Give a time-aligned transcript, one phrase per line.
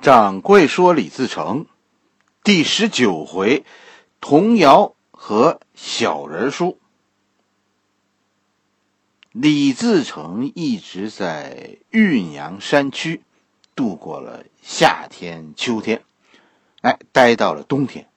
[0.00, 1.66] 掌柜说：“李自成，
[2.42, 3.66] 第十九回，
[4.18, 6.78] 童谣和小人书。
[9.32, 13.20] 李自成一直在岳阳山区
[13.76, 16.02] 度过了夏天、秋天，
[16.80, 18.08] 哎，待到了冬天。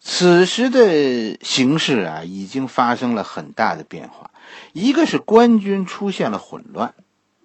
[0.00, 4.32] 此时的形势啊，已经发生了很大的变化。
[4.72, 6.94] 一个是官军出现了混乱。”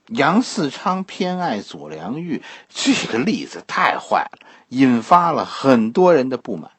[0.08, 4.40] 杨嗣昌偏爱左良玉，这个例子太坏了，
[4.70, 6.72] 引发了很多人的不满。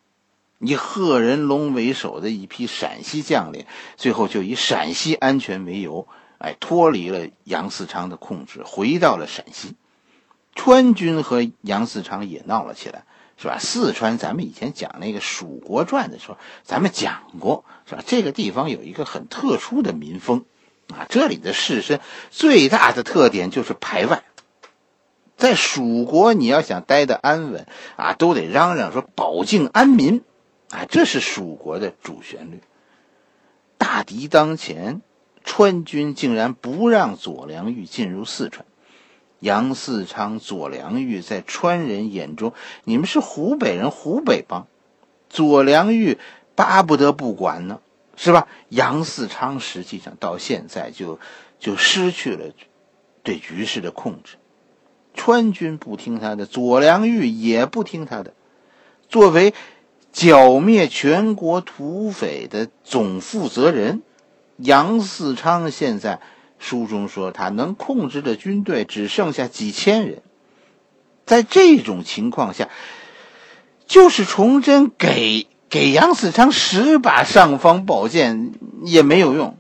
[0.61, 9.77] 以贺人龙为首的一批陕西将领，最后就以陕西安全为由，哎，脱离了杨嗣昌的控制，回到了陕西。
[10.55, 13.05] 川军和杨嗣昌也闹了起来，
[13.37, 13.59] 是吧？
[13.61, 18.03] 四川，咱们以前讲那个《蜀国传》的时候，咱们讲过，是吧？
[18.05, 20.45] 这个地方有一个很特殊的民风。
[20.93, 24.23] 啊，这里的士绅最大的特点就是排外。
[25.37, 30.23] 在蜀国，你要想待得安稳啊，都得嚷嚷说保境安民，
[30.71, 32.61] 啊，这是蜀国的主旋律。
[33.77, 35.01] 大敌当前，
[35.45, 38.67] 川军竟然不让左良玉进入四川。
[39.39, 44.67] 杨嗣昌、左良玉在川人眼中，你们是湖北人，湖北帮。
[45.31, 46.19] 左良玉
[46.57, 47.79] 巴不得不管呢。
[48.21, 48.49] 是吧？
[48.69, 51.21] 杨嗣昌实际上到现在就
[51.61, 52.53] 就失去了
[53.23, 54.35] 对局势的控制，
[55.15, 58.35] 川军不听他的，左良玉也不听他的。
[59.09, 59.55] 作为
[60.13, 64.03] 剿灭全国土匪的总负责人，
[64.57, 66.21] 杨嗣昌现在
[66.59, 70.23] 书中说他能控制的军队只剩下几千人。
[71.25, 72.69] 在这种情况下，
[73.87, 75.47] 就是崇祯给。
[75.69, 78.53] 给杨嗣昌十把尚方宝剑
[78.85, 79.57] 也没有用，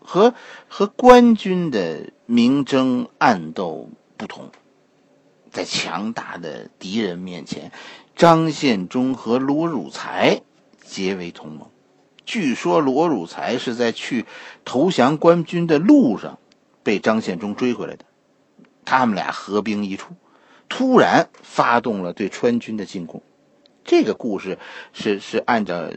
[0.00, 0.34] 和
[0.68, 4.50] 和官军的明争暗斗不同，
[5.50, 7.72] 在强大的敌人面前，
[8.14, 10.40] 张献忠和罗汝才
[10.82, 11.68] 结为同盟。
[12.24, 14.24] 据说罗汝才是在去
[14.64, 16.38] 投降官军的路上
[16.82, 18.04] 被张献忠追回来的，
[18.86, 20.14] 他们俩合兵一处，
[20.70, 23.22] 突然发动了对川军的进攻。
[23.86, 24.58] 这个故事
[24.92, 25.90] 是是按照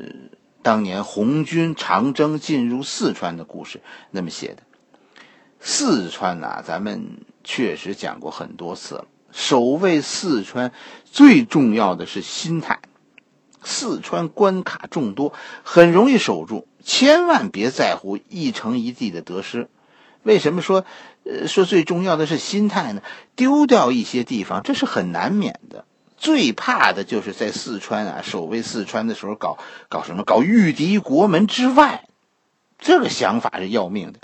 [0.62, 4.64] 当年红军长征进入四川的故事那么写的。
[5.60, 9.06] 四川呐，咱们确实讲过很多次了。
[9.32, 10.72] 守卫四川
[11.04, 12.80] 最重要的是心态。
[13.62, 15.34] 四川关卡众多，
[15.64, 19.68] 很容易守住，千万别在乎一城一地的得失。
[20.24, 20.86] 为什么说
[21.26, 23.02] 呃说最重要的是心态呢？
[23.36, 25.86] 丢掉一些地方，这是很难免的。
[26.20, 29.58] 最怕的就是在四川啊，守卫四川的时候搞
[29.88, 30.24] 搞什么？
[30.24, 32.06] 搞御敌国门之外，
[32.78, 34.20] 这个想法是要命的。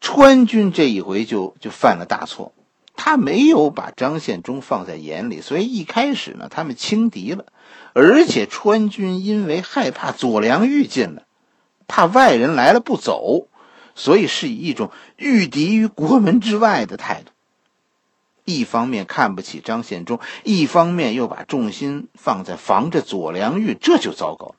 [0.00, 2.52] 川军这一回就就犯了大错，
[2.94, 7.46] 他没有把张献忠放在眼里，所以一开始呢，他们轻敌了。
[7.94, 11.24] 而且川军因为害怕左良玉进来，
[11.88, 13.48] 怕外人来了不走，
[13.94, 17.32] 所以是以一种御敌于国门之外的态度。
[18.44, 24.54] 一方面看不起张献忠，一方面又把重心放在防着左良玉，这就糟糕了。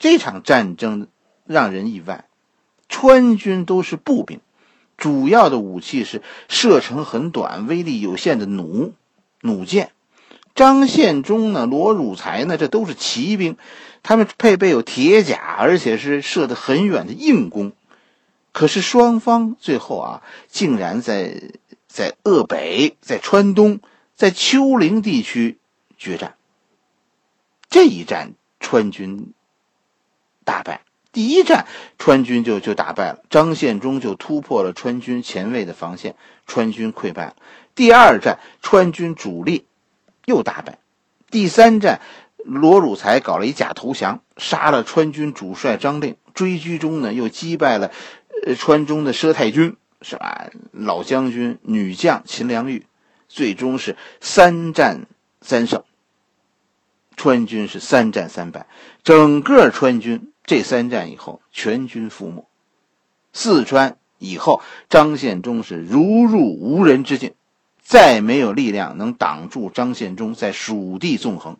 [0.00, 1.06] 这场战争
[1.46, 2.24] 让人意外，
[2.88, 4.40] 川军都是步兵，
[4.96, 8.92] 主要的武器是射程很短、威力有限的弩、
[9.42, 9.92] 弩箭。
[10.56, 13.56] 张献忠呢，罗汝才呢，这都是骑兵，
[14.02, 17.70] 他们配备有铁甲，而且是射得很远的硬弓。
[18.50, 21.40] 可是双方最后啊，竟然在。
[21.98, 23.80] 在鄂北，在川东，
[24.14, 25.58] 在丘陵地区
[25.96, 26.36] 决战。
[27.68, 29.32] 这一战，川军
[30.44, 30.82] 大败。
[31.10, 31.66] 第一战，
[31.98, 36.14] 川军就就打败了，张献忠就突破了川军前卫的防线，
[36.46, 37.36] 川军溃败了。
[37.74, 39.66] 第二战，川军主力
[40.24, 40.78] 又大败。
[41.32, 42.00] 第三战，
[42.36, 46.14] 罗汝才搞了一假投降，杀了川军主帅张令。
[46.32, 47.90] 追击中呢，又击败了
[48.46, 49.76] 呃川中的佘太君。
[50.02, 50.50] 是吧？
[50.72, 52.86] 老将军、女将秦良玉，
[53.28, 55.06] 最终是三战
[55.40, 55.82] 三胜。
[57.16, 58.68] 川军是三战三败，
[59.02, 62.46] 整个川军这三战以后全军覆没。
[63.32, 67.34] 四川以后，张献忠是如入无人之境，
[67.82, 71.56] 再没有力量能挡住张献忠在蜀地纵横。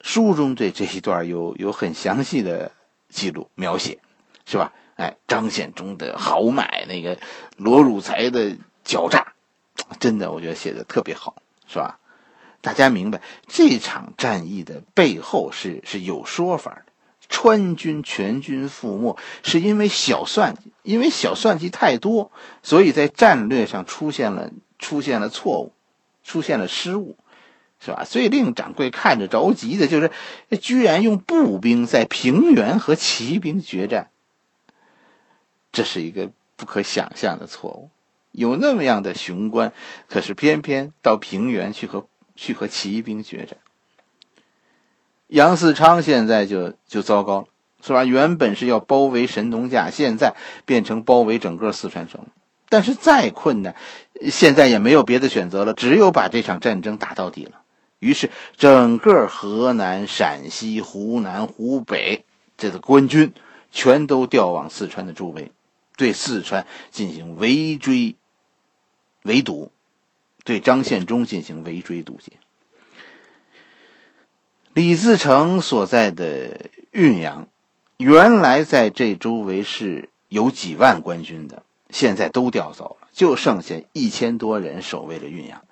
[0.00, 2.72] 书中对这一段有有很详细的
[3.10, 3.98] 记录描写，
[4.46, 4.72] 是吧？
[5.00, 7.18] 哎，张献忠的豪迈，那个
[7.56, 9.32] 罗汝才的狡诈，
[9.98, 11.36] 真的，我觉得写的特别好，
[11.66, 11.98] 是吧？
[12.60, 16.82] 大家明白这场战役的背后是是有说法的。
[17.30, 22.30] 川军全军覆没，是因为小算计，因为小算计太多，
[22.62, 25.00] 所以在战略上出现了出。
[25.00, 25.72] 现了错误，
[26.24, 27.16] 出现了失误，
[27.78, 28.04] 是吧？
[28.04, 30.10] 所以令掌柜看着着急的就是，
[30.60, 34.10] 居然用步兵在平原和骑兵决战，
[35.72, 37.90] 这是一个不可想象的错误。
[38.32, 39.72] 有那么样的雄关，
[40.08, 42.06] 可是偏偏到平原去和
[42.36, 43.56] 去和骑兵决战。
[45.26, 47.46] 杨嗣昌现在就就糟糕了，
[47.82, 48.04] 是吧？
[48.04, 50.34] 原本是要包围神农架，现在
[50.64, 52.20] 变成包围整个四川省。
[52.68, 53.74] 但是再困难，
[54.30, 57.62] 现在也没有别的选择了，只有把这场战争打到底了。
[57.98, 62.24] 于是，整个河南、陕西、湖南、湖北
[62.56, 63.34] 这个官军
[63.72, 65.50] 全都调往四川的周围，
[66.00, 68.16] 对四川进行围追。
[69.24, 69.70] 围堵，
[70.44, 72.32] 对张献忠进行围追堵截。
[74.72, 77.46] 李自成所在的运阳，
[77.98, 85.62] 原来在这周围是有几万官军的，现在都调走了，就剩下一千多人守卫着运阳。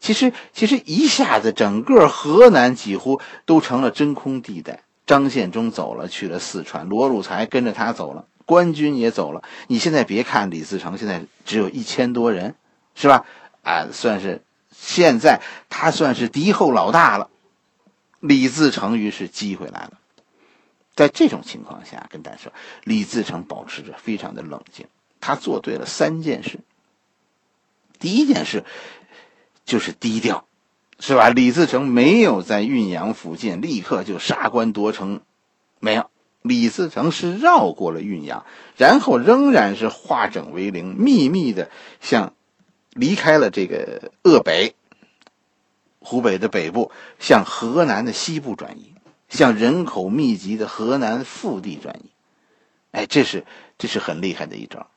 [0.00, 4.82] 其实，其实一下子整个河南几乎都成了真空地带。
[5.06, 9.42] 张献忠走了，去了四川，罗汝才跟着他走了，官军也走了。
[9.68, 12.54] 你现在别看李自成现在只有一千多人。
[12.94, 13.24] 是吧？
[13.62, 15.40] 啊，算是现在
[15.70, 17.30] 他算是敌后老大了。
[18.20, 19.92] 李自成于是机会来了，
[20.94, 22.52] 在这种情况下，跟大家说，
[22.84, 24.88] 李自成保持着非常的冷静。
[25.20, 26.60] 他做对了三件事。
[27.98, 28.66] 第一件事
[29.64, 30.44] 就是低调，
[31.00, 31.30] 是吧？
[31.30, 35.22] 李自成没有在运阳附近立刻就杀官夺城，
[35.80, 36.10] 没有。
[36.42, 38.44] 李自成是绕过了运阳，
[38.76, 42.34] 然后仍然是化整为零，秘密的向。
[42.94, 44.74] 离开了这个鄂北，
[45.98, 48.92] 湖北的北部，向河南的西部转移，
[49.30, 52.10] 向人口密集的河南腹地转移。
[52.90, 53.46] 哎，这是
[53.78, 54.88] 这是很厉害的一招。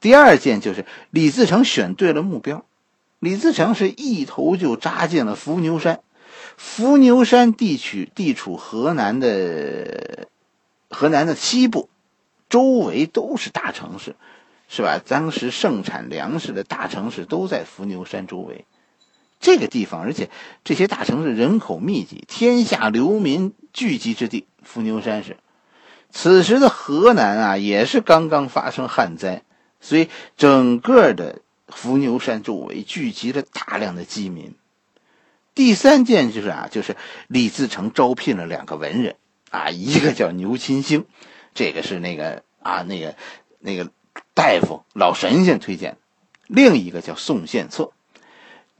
[0.00, 2.64] 第二件就是李自成选对了目标，
[3.18, 6.00] 李自成是一头就扎进了伏牛山。
[6.56, 10.25] 伏牛山地区地处河南的
[10.96, 11.90] 河南的西部，
[12.48, 14.16] 周围都是大城市。
[14.68, 14.98] 是吧？
[14.98, 18.64] 当时盛产粮食的大城市都在伏牛山周围，
[19.38, 20.28] 这个地方，而且
[20.64, 24.44] 这些大城市人口密集，天下流民聚集之地。
[24.64, 25.36] 伏牛山是，
[26.10, 29.44] 此时的河南啊，也是刚刚发生旱灾，
[29.80, 34.56] 所以整个的伏牛山周围聚集了大量的饥民。
[35.54, 36.96] 第三件就是啊，就是
[37.28, 39.14] 李自成招聘了两个文人
[39.56, 41.06] 啊，一个叫牛金星，
[41.54, 43.14] 这个是那个啊，那个
[43.60, 43.90] 那个。
[44.32, 45.96] 大夫老神仙推荐，
[46.46, 47.92] 另一个叫宋献策，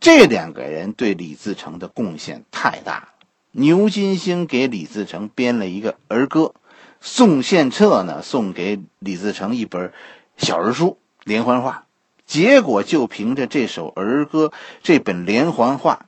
[0.00, 3.08] 这两个人对李自成的贡献太大了。
[3.52, 6.54] 牛金星给李自成编了一个儿歌，
[7.00, 9.92] 宋献策呢送给李自成一本
[10.36, 11.86] 小儿书连环画。
[12.26, 14.52] 结果就凭着这首儿歌，
[14.82, 16.05] 这本连环画，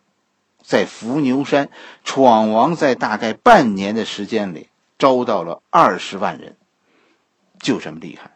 [0.68, 1.70] 在伏牛山
[2.04, 4.68] 闯王，在大概半年的时间里
[4.98, 6.56] 招到了二十万人，
[7.58, 8.32] 就这么厉害。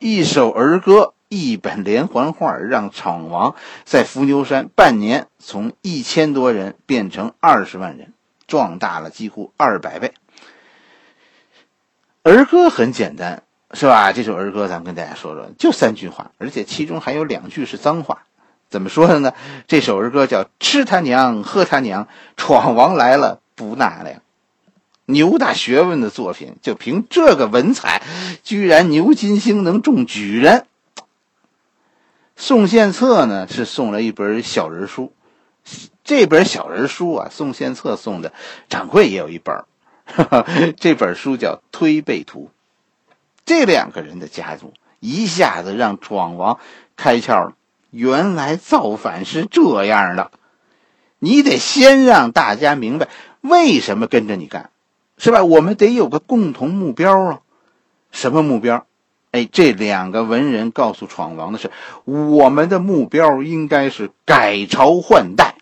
[0.00, 3.54] 一首儿歌，一本连环画，让闯王
[3.84, 8.12] 在伏牛山半年从一千多人变成二十万人，
[8.48, 10.14] 壮大了几乎二百倍。
[12.24, 14.12] 儿歌很简单，是吧？
[14.12, 18.24] 这首儿歌咱们跟大家说说，就三句话，而且其中还有两句是脏话。
[18.68, 19.32] 怎么说的呢？
[19.66, 22.06] 这首儿歌叫“吃他娘，喝他娘，
[22.36, 24.20] 闯王来了不纳粮”。
[25.06, 28.02] 牛大学问的作品，就凭这个文采，
[28.42, 30.66] 居然牛金星能中举人。
[32.36, 35.14] 宋献策呢是送了一本小人书，
[36.04, 38.32] 这本小人书啊，宋献策送的，
[38.68, 39.64] 掌柜也有一本，
[40.78, 42.50] 这本书叫《推背图》。
[43.46, 46.60] 这两个人的家族一下子让闯王
[46.96, 47.54] 开窍了，
[47.90, 50.30] 原来造反是这样的，
[51.18, 53.08] 你得先让大家明白
[53.40, 54.70] 为什么跟着你干。
[55.20, 55.42] 是吧？
[55.42, 57.40] 我们得有个共同目标啊！
[58.12, 58.86] 什么目标？
[59.32, 61.72] 哎，这两个文人告诉闯王的是，
[62.04, 65.56] 我们的目标应该是改朝换代。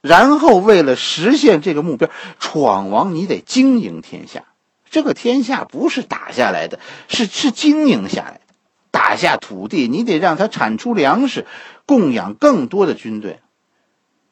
[0.00, 4.44] 然后，为了实现这个目标，闯王你得经营天下。
[4.88, 6.78] 这个天下不是打下来的，
[7.08, 8.49] 是是经营下来的。
[8.90, 11.46] 打下土地，你得让它产出粮食，
[11.86, 13.40] 供养更多的军队。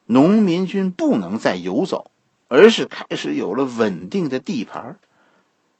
[0.07, 2.11] 农民军不能再游走。
[2.50, 4.99] 而是开始有了稳定的地盘。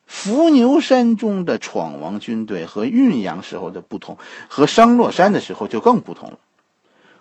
[0.07, 4.19] 伏牛山中的闯王军队和运阳时候的不同，
[4.49, 6.39] 和商洛山的时候就更不同了。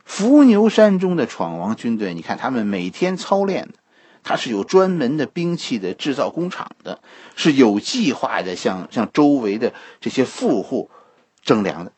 [0.04, 3.76] 伏牛山中的闯王军队，你看他们每天操练的，
[4.22, 7.00] 他是有专门的兵器的制造工厂的，
[7.38, 10.90] 是有计划的向向周围的这些富户
[11.48, 11.94] 征粮的，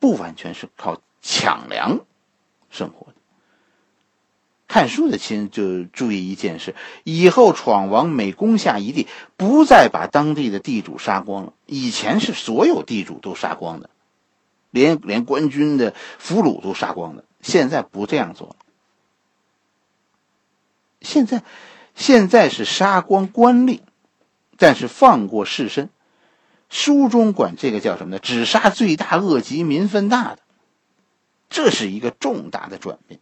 [0.00, 2.00] 不完全是靠抢粮
[2.70, 3.12] 生活的。
[4.66, 6.74] 看书的亲就注意一件事：
[7.04, 11.52] 以后闯王每攻下一地，不再把当地的地主杀光了。
[11.66, 13.90] 以前是所有地主都杀光的，
[14.70, 17.24] 连连官军的俘虏都杀光的。
[17.42, 18.56] 现在不这样做了。
[21.02, 21.42] 现在，
[21.94, 23.80] 现在是杀光官吏，
[24.56, 25.90] 但是放过士绅。
[26.72, 28.18] 书中管这个叫什么呢？
[28.18, 30.38] 只杀罪大恶极、民愤大的。
[31.50, 33.20] 这是一个重大的转变。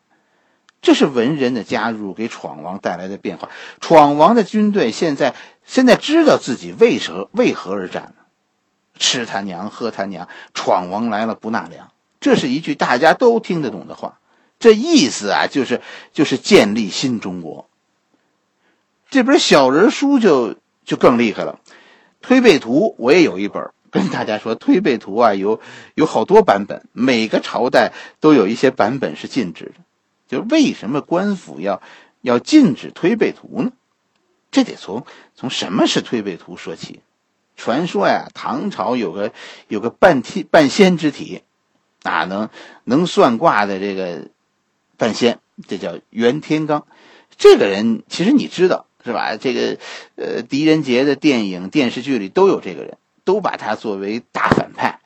[0.80, 3.50] 这是文人的加入给闯王带来的变化。
[3.80, 5.35] 闯王的军队现在
[5.66, 8.14] 现在知道自己为何为何而战了，
[8.97, 10.28] 吃他娘，喝他娘！
[10.54, 11.90] 闯王来了不纳粮，
[12.21, 14.21] 这是一句大家都听得懂的话。
[14.61, 17.69] 这意思啊，就是就是建立新中国。
[19.11, 20.54] 这本小人书就
[20.85, 21.59] 就更厉害了，
[22.21, 25.61] 《推背图》我也有一本，跟大家说，《推背图》啊有
[25.95, 29.75] 有好多版本，每个朝代都有一些版本是禁止的。
[30.29, 31.83] 就为什么官府要
[32.21, 33.73] 要禁止推背图呢？
[34.53, 37.00] 这得从从什么是推背图说起。
[37.57, 39.33] 传说呀，唐朝有个
[39.69, 41.43] 有个半天半仙之体，
[42.03, 42.49] 啊，能
[42.85, 44.29] 能算卦的这个
[44.97, 46.83] 半仙，这叫袁天罡。
[47.37, 49.37] 这个人其实你知道是吧？
[49.37, 49.78] 这个
[50.16, 55.00] 呃，狄仁杰的电影电视剧里都有这个人，都把他作为大反派。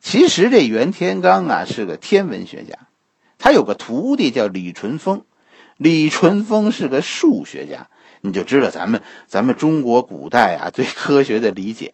[0.00, 2.76] 其实这袁天罡啊是个天文学家。
[3.38, 5.24] 他有个徒弟叫李淳风，
[5.76, 7.88] 李淳风是个数学家，
[8.20, 11.92] 你就知道咱们咱们中国古代啊对科学的理解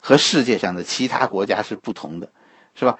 [0.00, 2.30] 和世界上的其他国家是不同的，
[2.74, 2.98] 是吧？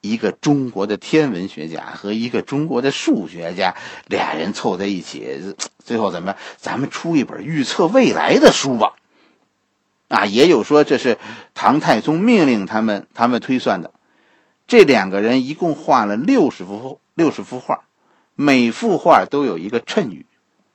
[0.00, 3.74] 一个中国的天文学家和一个中国的数学家，
[4.06, 6.36] 俩人凑在一起，最后怎么？
[6.56, 8.94] 咱们出一本预测未来的书吧。
[10.08, 11.18] 啊，也有说这是
[11.52, 13.92] 唐太宗命令他们他们推算的。
[14.66, 17.84] 这两个人一共画了六十幅六十幅画，
[18.34, 20.26] 每幅画都有一个谶语，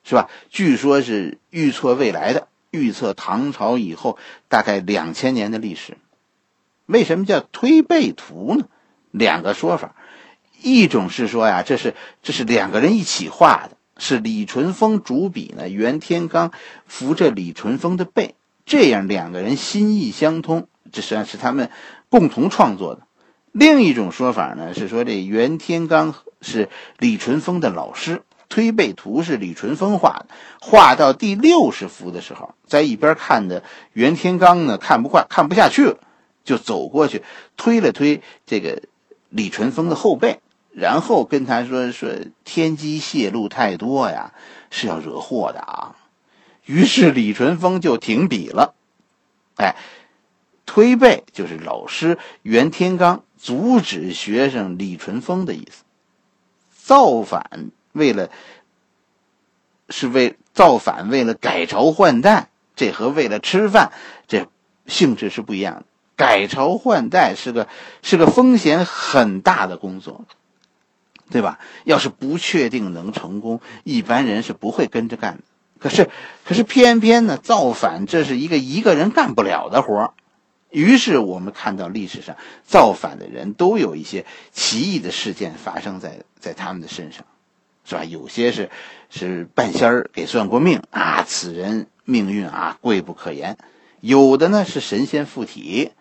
[0.03, 0.29] 是吧？
[0.49, 4.17] 据说是预测未来的，预测唐朝以后
[4.49, 5.97] 大概两千年的历史。
[6.85, 8.65] 为什么叫推背图呢？
[9.13, 9.95] 两个说法，
[10.61, 11.93] 一种是说呀，这是
[12.23, 16.51] 这是两个人一起画的，是李淳风主笔呢，袁天罡
[16.87, 18.33] 扶着李淳风的背，
[18.65, 21.69] 这样两个人心意相通，这实际上是他们
[22.09, 23.03] 共同创作的。
[23.51, 30.25] 另一种说法呢是说，这袁天罡是李淳风的老师，推背图是李淳风画的。
[30.59, 33.61] 画到第六十幅的时候，在一边看的
[33.93, 35.97] 袁天罡呢看不惯，看不下去了，
[36.43, 37.21] 就走过去
[37.57, 38.81] 推了推这个
[39.33, 40.39] 李淳风的后背，
[40.71, 42.09] 然后跟他说：“说
[42.43, 44.33] 天机泄露太多呀，
[44.69, 45.95] 是要惹祸的啊。”
[46.65, 48.75] 于是李淳风就停笔了。
[49.55, 49.75] 哎，
[50.65, 53.21] 推背就是老师袁天罡。
[53.35, 55.83] 阻止学生李淳风的意思，
[56.71, 58.29] 造反为了
[59.89, 63.91] 是为造反为了改朝换代，这和为了吃饭
[64.29, 64.47] 这
[64.87, 65.85] 性质是不一样的。
[66.23, 67.67] 改朝换代是个
[68.01, 70.23] 是个风险很大的工作，
[71.29, 71.59] 对吧？
[71.83, 75.43] 要是不确定能成功，一般人是不会跟着干的。
[75.79, 76.09] 可是
[76.45, 80.13] 可是偏偏呢，造反这是一个一个人干不了的活。
[80.69, 87.25] 于是我们看到历史上造反的人都有一些奇异的事件发生在在他们的身上，
[87.83, 88.05] 是吧？
[88.05, 88.69] 有些是
[89.09, 93.55] 是半仙儿给算过命啊，此人命运啊贵不可言；
[93.99, 95.91] 有的呢是神仙附体，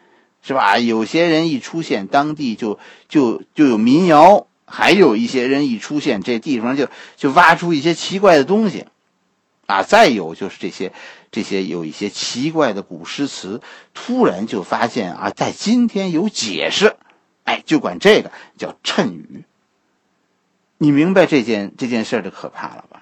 [0.42, 0.78] 是吧？
[0.78, 8.86] 有些人一出现，当地就就就有民谣；还有一些人一出现，这地方就就挖出一些奇怪的东西。
[9.66, 10.92] 啊，再有就是这些，
[11.30, 13.62] 这些有一些奇怪的古诗词，
[13.94, 16.96] 突然就发现啊，在今天有解释，
[17.44, 19.44] 哎，就管这个叫谶语。
[20.76, 23.01] 你明白这件这件事的可怕了吧？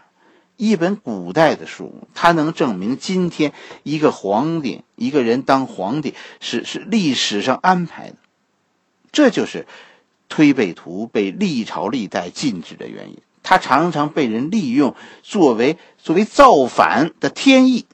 [0.61, 8.17] 一本古代的书，它能证明今天一个皇帝一个人当皇帝是是历史上安排的，
[9.11, 9.67] 这就是
[10.29, 13.17] 推背图被历朝历代禁止的原因。
[13.43, 17.87] 它常常被人利用作为作为造反的天意。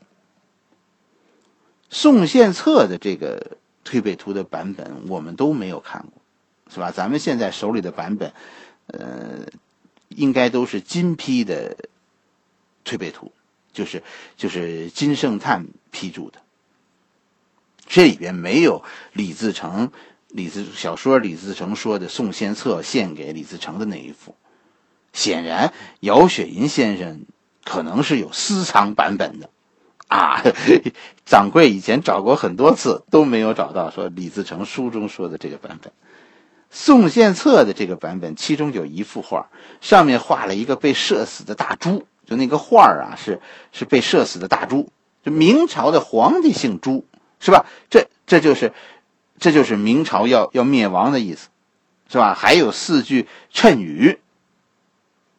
[1.88, 6.20] 宋献策的这个推背图的版本，我们都没有看过，
[6.74, 6.90] 是吧？
[6.90, 8.32] 咱们现在手里的版本，
[8.88, 9.46] 呃，
[10.08, 11.76] 应该都是金批的
[12.86, 13.32] 推背图，
[13.74, 14.02] 就是
[14.38, 16.38] 就是金圣叹批注的。
[17.86, 19.92] 这里边没有李自成
[20.28, 24.34] 李自小说李自成说的宋献策献给李自成的那一幅。
[25.12, 27.26] 显然，姚雪银先生
[27.64, 29.50] 可能是有私藏版本的，
[30.08, 30.42] 啊，
[31.24, 35.92] 掌柜以前找过很多次都没有找到说李自成书中说的这个版本，
[36.70, 39.48] 宋献策的这个版本，其中有一幅画，
[39.80, 43.40] 上面画了一个被射死的大猪，就那个画啊，是
[43.72, 44.90] 是被射死的大猪。
[45.24, 47.06] 就明朝的皇帝姓朱，
[47.40, 47.64] 是吧？
[47.88, 48.72] 这这就是
[49.38, 51.48] 这就是明朝要要灭亡的意思，
[52.10, 52.34] 是吧？
[52.34, 54.18] 还有四句谶语，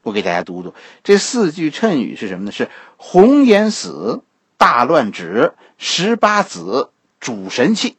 [0.01, 0.73] 我给大家读读。
[1.03, 2.51] 这四句谶语是什么呢？
[2.51, 4.21] 是红颜死，
[4.57, 6.89] 大乱止，十八子
[7.19, 7.97] 主神器。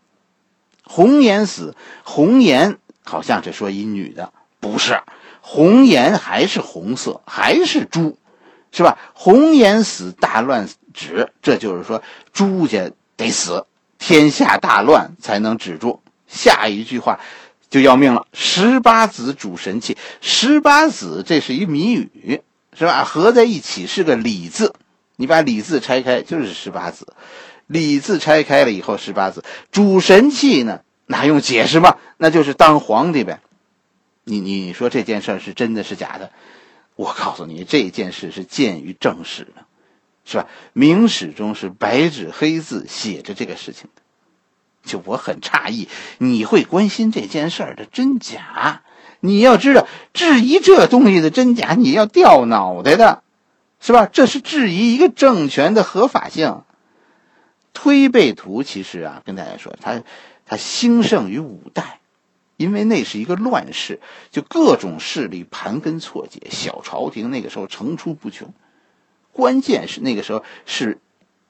[0.82, 2.78] 红颜死，红颜。
[3.04, 5.00] 好像是说一女的，不是，
[5.40, 8.18] 红颜还是红色，还是猪，
[8.72, 8.98] 是吧？
[9.14, 13.66] 红颜死，大乱止，这就是说朱家得死，
[13.98, 16.00] 天下大乱才能止住。
[16.26, 17.20] 下一句话
[17.70, 22.42] 就要命了，十八子主神器，十八子这是一谜语，
[22.76, 23.04] 是吧？
[23.04, 24.74] 合在一起是个李字，
[25.16, 27.06] 你把李字拆开就是十八子，
[27.66, 30.80] 李字拆开了以后十八子主神器呢？
[31.06, 31.96] 那还用解释吗？
[32.18, 33.40] 那就是当皇帝呗。
[34.24, 36.30] 你你说这件事是真的是假的？
[36.98, 39.64] 我告诉你，这件事是见于正史的，
[40.24, 40.48] 是吧？
[40.72, 44.02] 明史中是白纸黑字写着这个事情的。
[44.82, 45.88] 就我很诧异，
[46.18, 48.82] 你会关心这件事的真假？
[49.20, 53.22] 你要知道，质疑这东西的真假，你要掉脑袋的，
[53.78, 54.06] 是吧？
[54.06, 56.62] 这是质疑一个政权的合法性。
[57.72, 60.02] 推背图其实啊，跟大家说，它。
[60.50, 61.97] 它兴盛于五代，
[62.58, 64.00] 因为那是一个乱世，
[64.30, 68.52] 就各种势力盘根错节，小朝廷那个时候层出不穷。
[69.32, 70.98] 关键是那个时候是，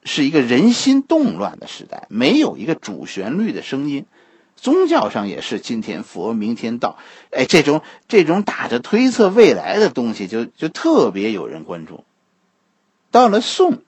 [0.03, 4.05] 是一个人心动乱的时代，没有一个主旋律的声音。
[4.55, 6.99] 宗教上也是今天佛，明天道，
[7.31, 12.03] 哎，这种这种打着推测未来的东西，就就特别有人关注。
[13.09, 13.81] 到了宋，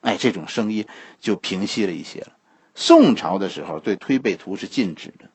[0.00, 0.86] 哎，这种声音
[1.20, 2.32] 就平息了一些了。
[2.74, 5.29] 宋朝的时候，对推背图是禁止的，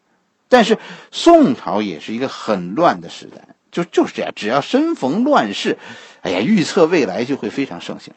[0.47, 0.77] 但是
[1.11, 5.77] 宋朝也是一个很乱的时代，就就是这样，只要身逢乱世，
[6.21, 8.13] 哎呀，预测未来就会非常盛行。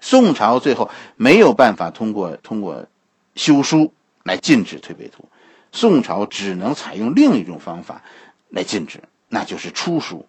[0.00, 2.86] 宋朝最后没有办法通过通过
[3.34, 5.28] 修书来禁止推背图，
[5.72, 8.02] 宋朝只能采用另一种方法
[8.48, 10.26] 来禁止，那就是出书。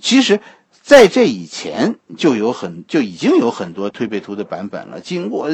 [0.00, 0.40] 其实。
[0.86, 5.00] 在这以前就有很就已经有很多推背图的版本了。
[5.00, 5.50] 经过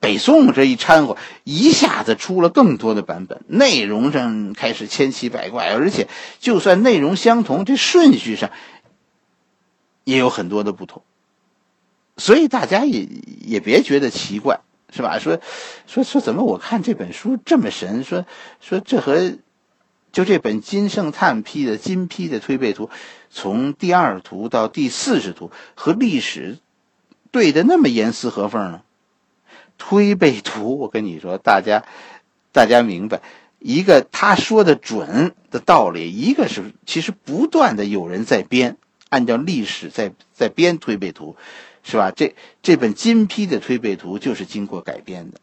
[0.00, 6.08] 北宋这一掺和，一下子出了更多的版本，内容上开始千奇百怪，而且
[6.40, 8.50] 就算内容相同，这顺序上
[10.04, 11.02] 也有很多的不同。
[12.16, 13.06] 所以大家也
[13.44, 15.18] 也别觉得奇怪，是吧？
[15.18, 15.38] 说
[15.86, 18.04] 说说怎么我看这本书这么神？
[18.04, 18.24] 说
[18.62, 19.36] 说这和。
[20.16, 22.88] 就这本金圣叹批的金批的推背图，
[23.28, 26.56] 从第二图到第四十图和历史
[27.30, 28.82] 对的那么严丝合缝呢？
[29.76, 31.84] 推背图，我跟你说，大家
[32.50, 33.20] 大家明白，
[33.58, 38.78] 一个他说的准的道理，一个是其实不断的有人在编，
[39.10, 41.36] 按照历史在在编推背图，
[41.82, 42.10] 是吧？
[42.10, 45.40] 这这本金批的推背图就是经过改编的，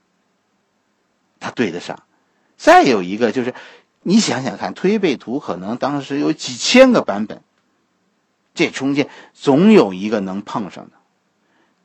[1.39, 2.01] 他对得上。
[2.57, 3.53] 再有一个就是。
[4.03, 7.41] 你想想看，推背图可能当时有几千个版本，
[8.53, 10.91] 这中间总有一个能碰上的。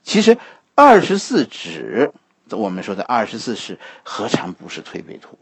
[0.02, 0.36] 其实
[0.74, 2.12] 二十四纸，
[2.50, 5.38] 我们说的二十四史，何尝不是推背图？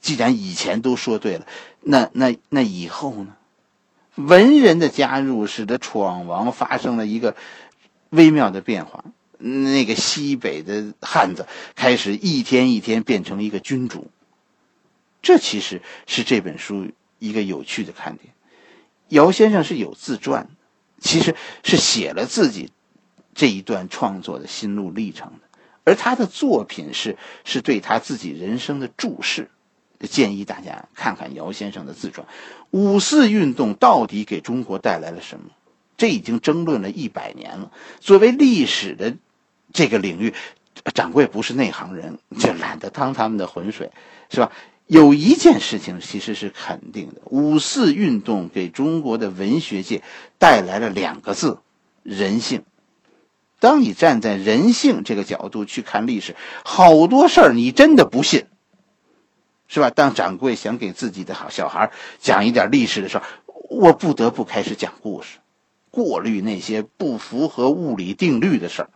[0.00, 1.46] 既然以前都说对了，
[1.80, 3.36] 那那那以后呢？
[4.16, 7.34] 文人的加入，使得闯王发生了一个
[8.10, 9.04] 微妙的变化。
[9.38, 14.08] 那个西北的汉子开始一天一天变成一个君主。
[15.24, 16.86] 这其实是这本书
[17.18, 18.32] 一个有趣的看点。
[19.08, 20.48] 姚先生是有自传，
[21.00, 21.34] 其实
[21.64, 22.70] 是写了自己
[23.34, 25.58] 这一段创作的心路历程的。
[25.84, 29.50] 而他的作品是是对他自己人生的注释。
[30.00, 32.26] 建议大家看看姚先生的自传。
[32.70, 35.46] 五四运动到底给中国带来了什么？
[35.96, 37.72] 这已经争论了一百年了。
[38.00, 39.16] 作为历史的
[39.72, 40.34] 这个领域，
[40.92, 43.90] 掌柜不是内行人，就懒得趟他们的浑水，
[44.28, 44.52] 是吧？
[44.86, 50.02] 有一件事情其实是肯定的：五四运动给中国的文学界
[50.38, 51.58] 带来了两个字——
[52.04, 52.64] 人性。
[53.60, 58.44] 当你站在人性这个角度去看历史，好多事儿你真的不信，
[59.68, 59.88] 是吧？
[59.88, 63.24] 当掌柜想给自己的好小孩讲一点历史的时候，
[63.70, 65.38] 我不得不开始讲故事，
[65.90, 68.90] 过滤那些不符合物理定律的事儿，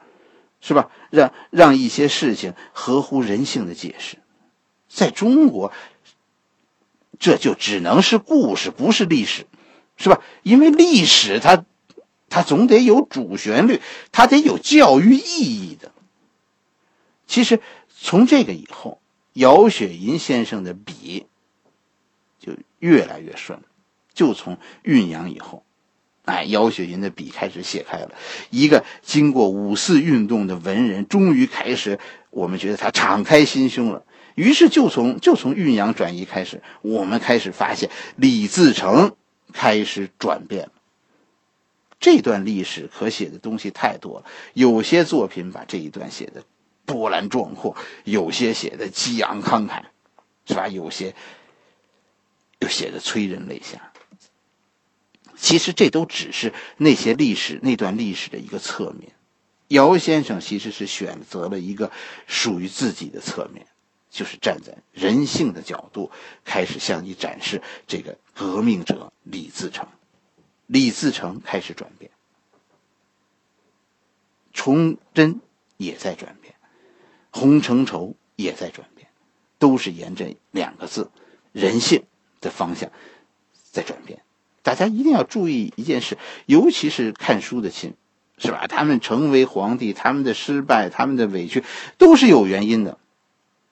[0.60, 0.90] 是吧？
[1.08, 4.18] 让让一些事情合乎人性的解释。
[4.88, 5.72] 在中国，
[7.18, 9.46] 这就只能是故事，不是历史，
[9.96, 10.20] 是吧？
[10.42, 11.64] 因为历史它，
[12.28, 15.92] 它总得有主旋律，它得有教育意义的。
[17.26, 17.60] 其实
[18.00, 19.00] 从这个以后，
[19.34, 21.26] 姚雪银先生的笔，
[22.40, 23.60] 就越来越顺。
[24.14, 25.62] 就从运阳以后，
[26.24, 28.10] 哎，姚雪银的笔开始写开了。
[28.50, 34.02] 一个经过五四运动的文人，终于开始，我们觉得他敞开心胸了。
[34.38, 39.16] 于是就从就从运阳转移开始，我们开始发现李自成
[39.52, 40.70] 开始转变。
[41.98, 46.44] 这段历史可写的东西太多了，有些作品把这一段写的
[46.84, 49.82] 波澜壮阔，有些写的激昂慷慨，
[50.46, 50.68] 是吧？
[50.68, 51.16] 有些
[52.60, 53.92] 又写的催人泪下。
[55.34, 59.10] 其实这都只是那些历史那段历史的一个侧面。
[59.66, 61.90] 姚先生其实是选择了一个
[62.28, 63.66] 属于自己的侧面，
[64.10, 66.10] 就是站在人性的角度，
[66.44, 69.86] 开始向你展示这个革命者李自成。
[70.66, 72.10] 李自成开始转变，
[74.52, 75.40] 崇祯
[75.78, 76.54] 也在转变，
[77.30, 79.08] 洪承畴也在转变，
[79.58, 81.10] 都是沿着两个字
[81.52, 82.04] “人性”
[82.42, 82.90] 的方向
[83.70, 84.22] 在转变。
[84.62, 87.94] 大家一定要注意一件事，尤其是看书的亲，
[88.36, 88.66] 是吧？
[88.66, 91.64] 他们成为皇帝，他们的失败，他们的委屈，
[91.96, 92.98] 都是有原因的。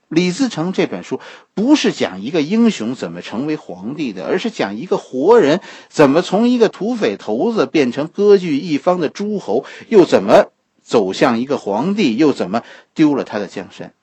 [0.08, 1.20] 李自成这本书
[1.54, 12.62] 不是讲一个英雄怎么成为皇帝的，而是讲一个活人怎么从一个土匪头子变成割据一方的诸侯，又怎么走向一个皇帝，又怎么
[12.94, 13.94] 丢了他的江山。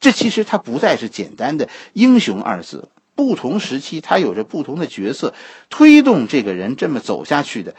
[0.00, 5.34] 这其实他不再是简单的英雄二字，不同时期他有着不同的角色，
[5.70, 7.76] 推动这个人这么走下去的，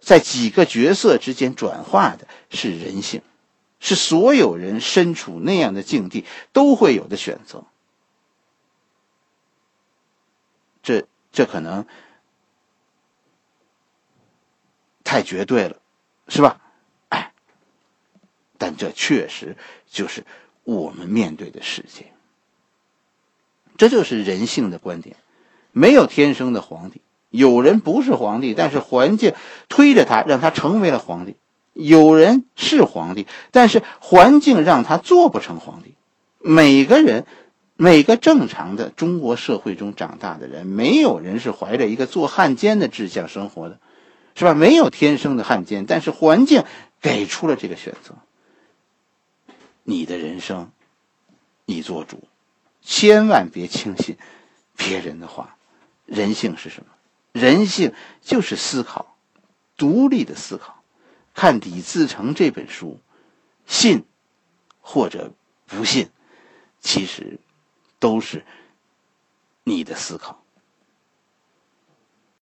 [0.00, 3.20] 在几个角色之间转化的是人性。
[3.80, 7.64] 是所有人身处那样的境地都会有的选择，
[10.82, 11.86] 这这可能
[15.04, 15.76] 太绝对了，
[16.28, 16.60] 是吧？
[17.10, 17.32] 哎，
[18.58, 20.24] 但这确实就是
[20.64, 22.12] 我们面对的世界，
[23.76, 25.16] 这就是人性的观点。
[25.72, 29.34] 没有天生的皇帝，有人不是皇帝，但是环境
[29.68, 31.36] 推着他，让他成为了皇帝。
[31.76, 35.94] 有人是皇帝，但是环境让他做不成皇帝。
[36.38, 37.26] 每个人，
[37.76, 43.78] 每个正常的中国社会中长大的人，没有人是怀着一个做汉奸的志向生活的，
[44.34, 44.54] 是吧？
[44.54, 46.64] 没有天生的汉奸，但是环境
[47.02, 48.14] 给出了这个选择。
[49.82, 50.70] 你的人生，
[51.66, 52.24] 你做主，
[52.80, 54.16] 千万别轻信
[54.76, 55.56] 别人的话。
[56.06, 56.86] 人性是什么？
[57.32, 59.16] 人性就是思考，
[59.76, 60.75] 独立的思考。
[61.36, 62.98] 看李自成这本书，
[63.66, 64.06] 信
[64.80, 65.34] 或者
[65.66, 66.08] 不信，
[66.80, 67.38] 其实
[67.98, 68.42] 都是
[69.62, 70.45] 你的思考。